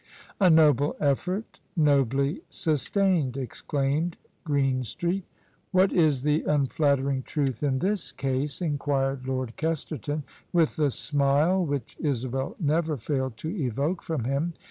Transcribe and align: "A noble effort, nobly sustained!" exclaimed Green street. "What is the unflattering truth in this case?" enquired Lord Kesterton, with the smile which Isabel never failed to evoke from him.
"A 0.39 0.49
noble 0.49 0.95
effort, 0.99 1.59
nobly 1.77 2.41
sustained!" 2.49 3.37
exclaimed 3.37 4.17
Green 4.43 4.83
street. 4.83 5.25
"What 5.71 5.93
is 5.93 6.23
the 6.23 6.41
unflattering 6.45 7.21
truth 7.21 7.61
in 7.61 7.77
this 7.77 8.11
case?" 8.11 8.63
enquired 8.63 9.27
Lord 9.27 9.55
Kesterton, 9.57 10.23
with 10.51 10.75
the 10.75 10.89
smile 10.89 11.63
which 11.63 11.97
Isabel 11.99 12.55
never 12.59 12.97
failed 12.97 13.37
to 13.37 13.55
evoke 13.55 14.01
from 14.01 14.23
him. 14.23 14.53